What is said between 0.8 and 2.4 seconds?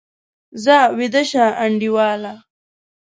ویده شه انډیواله!